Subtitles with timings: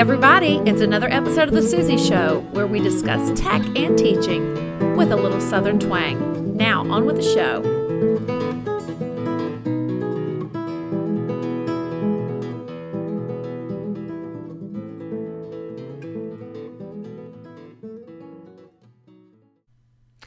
[0.00, 5.12] everybody, it's another episode of The Suzy Show where we discuss tech and teaching with
[5.12, 6.56] a little southern twang.
[6.56, 7.60] Now, on with the show.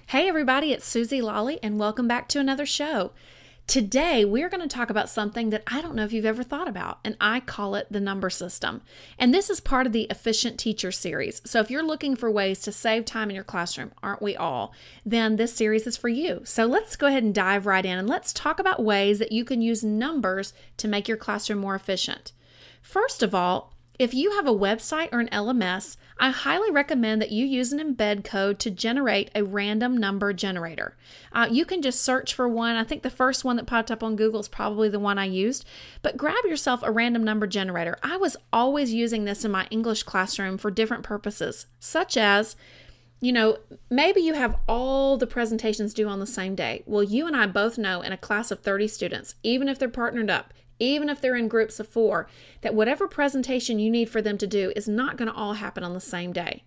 [0.05, 3.11] Hey, everybody, it's Suzy Lolley, and welcome back to another show.
[3.65, 6.67] Today, we're going to talk about something that I don't know if you've ever thought
[6.67, 8.81] about, and I call it the number system.
[9.17, 11.41] And this is part of the Efficient Teacher series.
[11.45, 14.73] So, if you're looking for ways to save time in your classroom, aren't we all?
[15.05, 16.41] Then this series is for you.
[16.43, 19.45] So, let's go ahead and dive right in and let's talk about ways that you
[19.45, 22.33] can use numbers to make your classroom more efficient.
[22.81, 27.31] First of all, if you have a website or an LMS, I highly recommend that
[27.31, 30.95] you use an embed code to generate a random number generator.
[31.31, 32.75] Uh, you can just search for one.
[32.75, 35.25] I think the first one that popped up on Google is probably the one I
[35.25, 35.65] used,
[36.01, 37.97] but grab yourself a random number generator.
[38.01, 42.55] I was always using this in my English classroom for different purposes, such as
[43.23, 43.57] you know,
[43.89, 46.83] maybe you have all the presentations due on the same day.
[46.85, 49.87] Well, you and I both know in a class of 30 students, even if they're
[49.87, 52.27] partnered up, even if they're in groups of four,
[52.61, 55.83] that whatever presentation you need for them to do is not going to all happen
[55.83, 56.63] on the same day.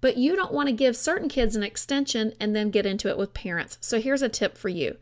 [0.00, 3.18] But you don't want to give certain kids an extension and then get into it
[3.18, 3.78] with parents.
[3.80, 4.96] So here's a tip for you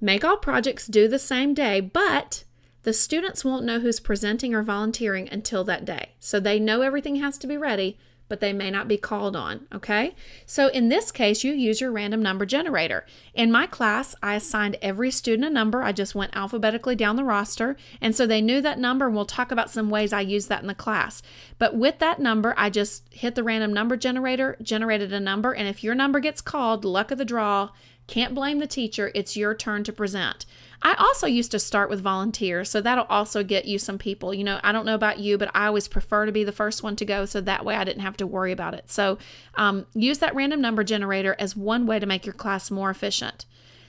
[0.00, 2.44] make all projects due the same day, but
[2.82, 6.10] the students won't know who's presenting or volunteering until that day.
[6.20, 9.66] So they know everything has to be ready, but they may not be called on.
[9.72, 10.14] Okay.
[10.46, 13.04] So in this case, you use your random number generator.
[13.34, 15.82] In my class, I assigned every student a number.
[15.82, 17.76] I just went alphabetically down the roster.
[18.00, 20.62] And so they knew that number, and we'll talk about some ways I use that
[20.62, 21.22] in the class.
[21.58, 25.52] But with that number, I just hit the random number generator, generated a number.
[25.52, 27.70] And if your number gets called, luck of the draw,
[28.06, 29.10] can't blame the teacher.
[29.14, 30.44] It's your turn to present.
[30.82, 34.34] I also used to start with volunteers, so that'll also get you some people.
[34.34, 36.82] You know, I don't know about you, but I always prefer to be the first
[36.82, 38.90] one to go, so that way I didn't have to worry about it.
[38.90, 39.16] So
[39.54, 43.46] um, use that random number generator as one way to make your class more efficient.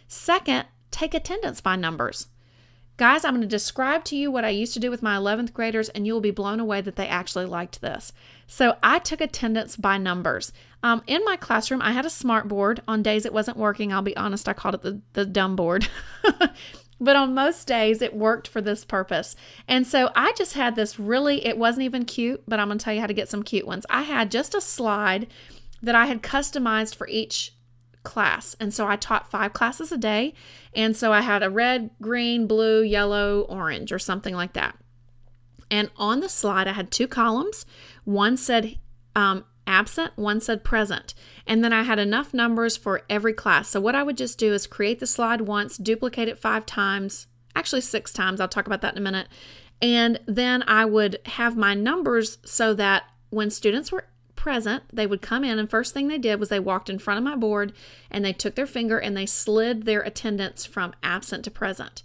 [0.07, 2.27] Second, take attendance by numbers.
[2.97, 5.51] Guys, I'm going to describe to you what I used to do with my 11th
[5.51, 8.13] graders, and you'll be blown away that they actually liked this.
[8.47, 10.53] So, I took attendance by numbers.
[10.81, 12.81] Um, in my classroom, I had a smart board.
[12.87, 15.89] On days it wasn't working, I'll be honest, I called it the, the dumb board.
[17.01, 19.35] but on most days, it worked for this purpose.
[19.67, 22.83] And so, I just had this really, it wasn't even cute, but I'm going to
[22.83, 23.85] tell you how to get some cute ones.
[23.89, 25.27] I had just a slide
[25.81, 27.54] that I had customized for each
[28.05, 28.55] class.
[28.59, 30.33] And so I taught five classes a day.
[30.73, 34.77] And so I had a red, green, blue, yellow, orange, or something like that.
[35.69, 37.65] And on the slide, I had two columns.
[38.03, 38.77] One said
[39.15, 41.13] um, absent, one said present.
[41.47, 43.69] And then I had enough numbers for every class.
[43.69, 47.27] So what I would just do is create the slide once, duplicate it five times,
[47.55, 48.39] actually six times.
[48.39, 49.27] I'll talk about that in a minute.
[49.81, 54.05] And then I would have my numbers so that when students were
[54.45, 57.17] present, they would come in, and first thing they did was they walked in front
[57.17, 57.73] of my board
[58.11, 62.03] and they took their finger and they slid their attendance from absent to present.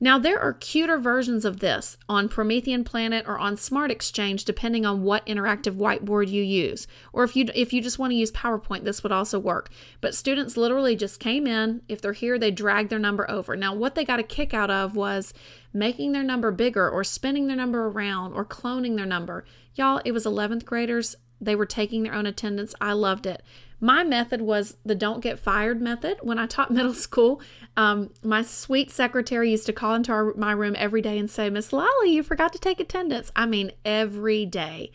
[0.00, 4.84] Now, there are cuter versions of this on Promethean Planet or on Smart Exchange, depending
[4.84, 6.88] on what interactive whiteboard you use.
[7.12, 9.70] Or if you if you just want to use PowerPoint, this would also work.
[10.00, 11.82] But students literally just came in.
[11.86, 13.54] If they're here, they drag their number over.
[13.54, 15.32] Now, what they got a kick out of was
[15.72, 19.44] making their number bigger or spinning their number around or cloning their number.
[19.76, 21.14] Y'all, it was 11th graders.
[21.40, 22.74] They were taking their own attendance.
[22.80, 23.42] I loved it.
[23.80, 26.18] My method was the don't get fired method.
[26.22, 27.40] When I taught middle school,
[27.76, 31.48] um, my sweet secretary used to call into our, my room every day and say,
[31.48, 33.30] Miss Lolley, you forgot to take attendance.
[33.36, 34.90] I mean, every day.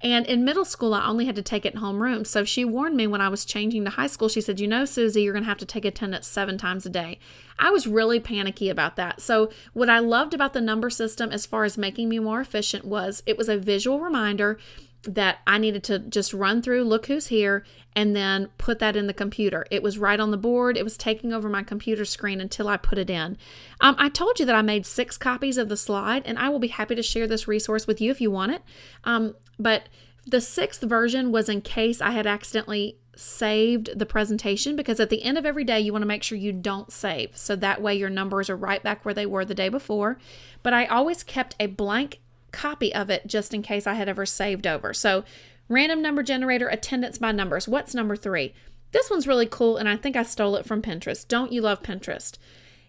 [0.00, 2.24] And in middle school, I only had to take it in homeroom.
[2.24, 4.28] So she warned me when I was changing to high school.
[4.28, 6.90] She said, You know, Suzy, you're going to have to take attendance seven times a
[6.90, 7.18] day.
[7.58, 9.20] I was really panicky about that.
[9.20, 12.84] So, what I loved about the number system as far as making me more efficient
[12.84, 14.58] was it was a visual reminder
[15.04, 17.64] that I needed to just run through, look who's here,
[17.94, 19.64] and then put that in the computer.
[19.70, 20.76] It was right on the board.
[20.76, 23.38] It was taking over my computer screen until I put it in.
[23.80, 26.58] Um, I told you that I made six copies of the slide, and I will
[26.58, 28.62] be happy to share this resource with you if you want it.
[29.04, 29.88] Um, but
[30.26, 35.24] the sixth version was in case I had accidentally saved the presentation because at the
[35.24, 37.92] end of every day you want to make sure you don't save so that way
[37.92, 40.18] your numbers are right back where they were the day before
[40.62, 42.20] but i always kept a blank
[42.58, 44.92] copy of it just in case I had ever saved over.
[44.92, 45.24] So,
[45.68, 47.68] random number generator, attendance by numbers.
[47.68, 48.52] What's number three?
[48.90, 51.28] This one's really cool, and I think I stole it from Pinterest.
[51.28, 52.36] Don't you love Pinterest?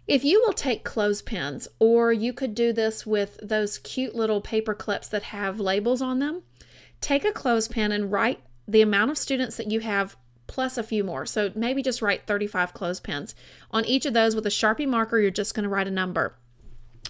[0.07, 4.73] If you will take clothespins, or you could do this with those cute little paper
[4.73, 6.41] clips that have labels on them,
[6.99, 10.17] take a clothespin and write the amount of students that you have
[10.47, 11.27] plus a few more.
[11.27, 13.35] So maybe just write 35 clothespins.
[13.69, 16.35] On each of those with a Sharpie marker, you're just going to write a number.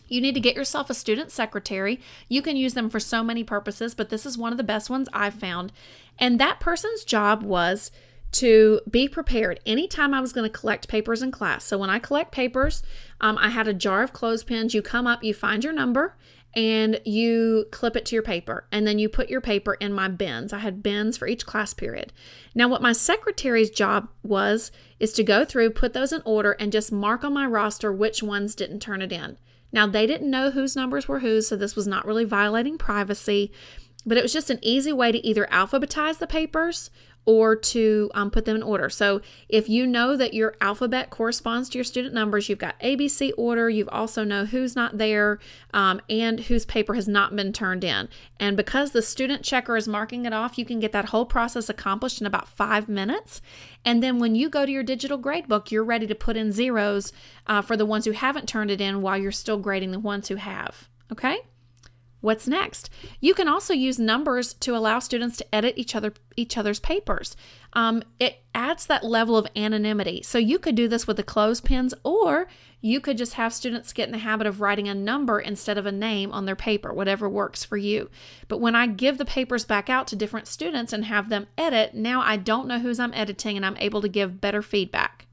[0.09, 1.99] You need to get yourself a student secretary.
[2.27, 4.89] You can use them for so many purposes, but this is one of the best
[4.89, 5.71] ones I've found.
[6.17, 7.91] And that person's job was
[8.31, 11.63] to be prepared anytime I was going to collect papers in class.
[11.63, 12.83] So when I collect papers,
[13.21, 14.73] um, I had a jar of clothespins.
[14.73, 16.15] You come up, you find your number,
[16.55, 18.65] and you clip it to your paper.
[18.71, 20.53] And then you put your paper in my bins.
[20.53, 22.13] I had bins for each class period.
[22.53, 26.71] Now, what my secretary's job was is to go through, put those in order, and
[26.71, 29.37] just mark on my roster which ones didn't turn it in.
[29.71, 33.51] Now, they didn't know whose numbers were whose, so this was not really violating privacy,
[34.09, 36.89] but it was just an easy way to either alphabetize the papers
[37.25, 38.89] or to um, put them in order.
[38.89, 43.31] So if you know that your alphabet corresponds to your student numbers, you've got ABC
[43.37, 45.37] order, you've also know who's not there
[45.71, 48.09] um, and whose paper has not been turned in.
[48.39, 51.69] And because the student checker is marking it off, you can get that whole process
[51.69, 53.41] accomplished in about five minutes.
[53.85, 57.13] And then when you go to your digital gradebook, you're ready to put in zeros
[57.45, 60.29] uh, for the ones who haven't turned it in while you're still grading the ones
[60.29, 60.89] who have.
[61.11, 61.41] Okay?
[62.21, 62.89] What's next?
[63.21, 67.35] You can also use numbers to allow students to edit each other each other's papers.
[67.73, 70.21] Um, it adds that level of anonymity.
[70.23, 72.47] So you could do this with the clothespins, or
[72.81, 75.85] you could just have students get in the habit of writing a number instead of
[75.85, 78.09] a name on their paper, whatever works for you.
[78.47, 81.93] But when I give the papers back out to different students and have them edit,
[81.93, 85.25] now I don't know whose I'm editing and I'm able to give better feedback.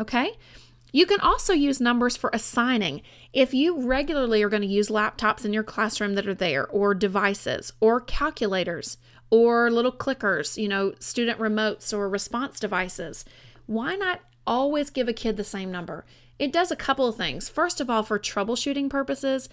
[0.00, 0.36] Okay?
[0.92, 3.02] You can also use numbers for assigning.
[3.32, 6.94] If you regularly are going to use laptops in your classroom that are there, or
[6.94, 8.96] devices, or calculators,
[9.30, 13.24] or little clickers, you know, student remotes or response devices,
[13.66, 16.06] why not always give a kid the same number?
[16.38, 17.48] It does a couple of things.
[17.48, 19.48] First of all, for troubleshooting purposes,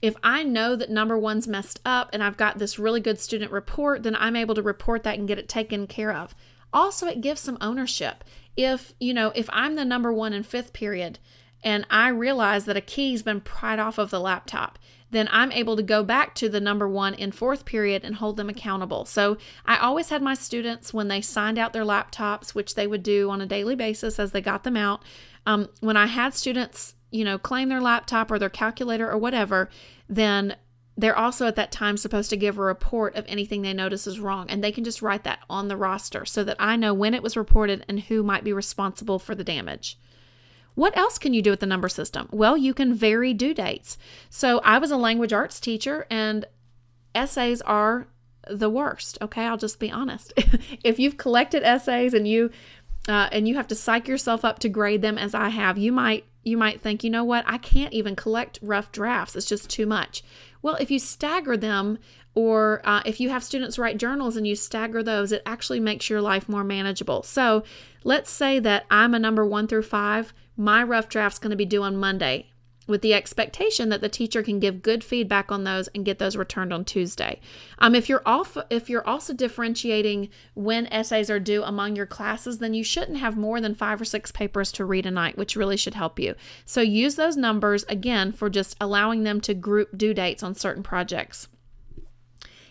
[0.00, 3.50] if I know that number one's messed up and I've got this really good student
[3.50, 6.36] report, then I'm able to report that and get it taken care of.
[6.72, 8.22] Also, it gives some ownership
[8.58, 11.20] if, you know, if I'm the number one in fifth period
[11.62, 14.80] and I realize that a key's been pried off of the laptop,
[15.12, 18.36] then I'm able to go back to the number one in fourth period and hold
[18.36, 19.04] them accountable.
[19.04, 23.04] So I always had my students, when they signed out their laptops, which they would
[23.04, 25.04] do on a daily basis as they got them out,
[25.46, 29.70] um, when I had students, you know, claim their laptop or their calculator or whatever,
[30.08, 30.56] then
[30.98, 34.18] they're also at that time supposed to give a report of anything they notice is
[34.18, 37.14] wrong, and they can just write that on the roster so that I know when
[37.14, 39.96] it was reported and who might be responsible for the damage.
[40.74, 42.28] What else can you do with the number system?
[42.32, 43.96] Well, you can vary due dates.
[44.28, 46.44] So I was a language arts teacher, and
[47.14, 48.08] essays are
[48.50, 49.18] the worst.
[49.22, 50.32] Okay, I'll just be honest.
[50.82, 52.50] if you've collected essays and you
[53.08, 55.90] uh, and you have to psych yourself up to grade them as I have, you
[55.92, 59.36] might you might think, you know what, I can't even collect rough drafts.
[59.36, 60.22] It's just too much.
[60.62, 61.98] Well, if you stagger them,
[62.34, 66.08] or uh, if you have students write journals and you stagger those, it actually makes
[66.08, 67.22] your life more manageable.
[67.22, 67.64] So
[68.04, 71.66] let's say that I'm a number one through five, my rough draft's going to be
[71.66, 72.50] due on Monday
[72.88, 76.36] with the expectation that the teacher can give good feedback on those and get those
[76.36, 77.38] returned on Tuesday.
[77.78, 82.58] Um, if you're off, if you're also differentiating when essays are due among your classes,
[82.58, 85.54] then you shouldn't have more than five or six papers to read a night, which
[85.54, 86.34] really should help you.
[86.64, 90.82] So use those numbers again for just allowing them to group due dates on certain
[90.82, 91.48] projects.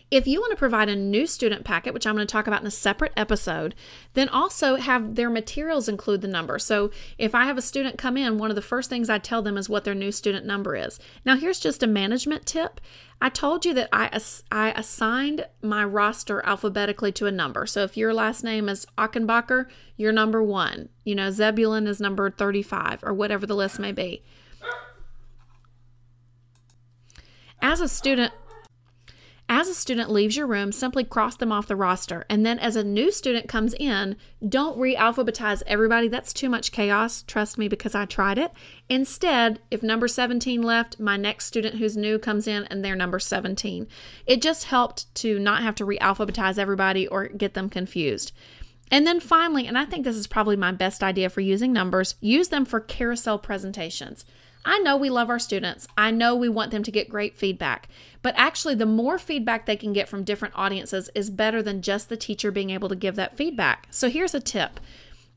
[0.10, 2.62] If you want to provide a new student packet, which I'm going to talk about
[2.62, 3.76] in a separate episode,
[4.14, 6.58] then also have their materials include the number.
[6.60, 9.42] So if I have a student come in, one of the first things I tell
[9.42, 10.98] them is what their new student number is.
[11.26, 12.80] Now, here's just a management tip.
[13.20, 17.66] I told you that I, ass- I assigned my roster alphabetically to a number.
[17.66, 19.66] So if your last name is Achenbacher,
[19.98, 20.88] you're number one.
[21.04, 24.24] You know, Zebulon is number 35, or whatever the list may be.
[27.62, 28.32] As a student,
[29.68, 32.26] as a student leaves your room, simply cross them off the roster.
[32.30, 34.16] And then as a new student comes in,
[34.48, 36.08] don't re alphabetize everybody.
[36.08, 37.22] That's too much chaos.
[37.24, 38.52] Trust me, because I tried it.
[38.88, 43.20] Instead, if number 17 left, my next student who's new comes in and they're number
[43.20, 43.88] 17.
[44.26, 48.32] It just helped to not have to re alphabetize everybody or get them confused.
[48.90, 52.16] And then finally, and I think this is probably my best idea for using numbers,
[52.22, 54.24] use them for carousel presentations.
[54.68, 55.88] I know we love our students.
[55.98, 57.88] I know we want them to get great feedback.
[58.22, 62.10] But actually, the more feedback they can get from different audiences is better than just
[62.10, 63.88] the teacher being able to give that feedback.
[63.92, 64.82] So here's a tip.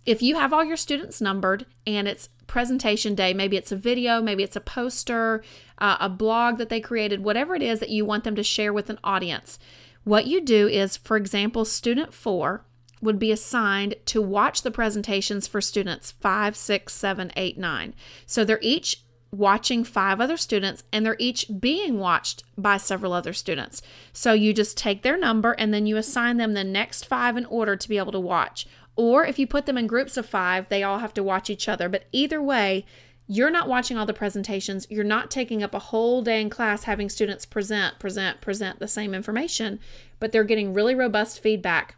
[0.05, 4.21] If you have all your students numbered and it's presentation day, maybe it's a video,
[4.21, 5.45] maybe it's a poster,
[5.79, 8.73] uh, a blog that they created, whatever it is that you want them to share
[8.73, 9.61] with an audience,
[10.03, 12.65] what you do is, for example, student four
[13.01, 17.95] would be assigned to watch the presentations for students five, six, seven, eight, nine.
[18.27, 23.33] So they're each watching five other students and they're each being watched by several other
[23.33, 23.81] students.
[24.13, 27.47] So you just take their number and then you assign them the next five in
[27.47, 28.67] order to be able to watch.
[28.97, 31.69] Or if you put them in groups of five, they all have to watch each
[31.69, 31.89] other.
[31.89, 32.85] But either way,
[33.29, 34.89] you're not watching all the presentations.
[34.91, 38.89] You're not taking up a whole day in class having students present, present, present the
[38.89, 39.79] same information,
[40.19, 41.95] but they're getting really robust feedback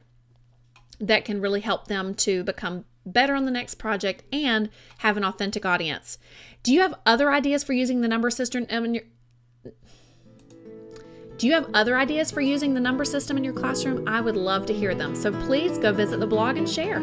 [1.00, 5.24] that can really help them to become better on the next project and have an
[5.24, 6.18] authentic audience.
[6.62, 9.04] Do you have other ideas for using the number system in your
[11.38, 14.06] do you have other ideas for using the number system in your classroom?
[14.06, 15.16] I would love to hear them.
[15.16, 17.02] So please go visit the blog and share.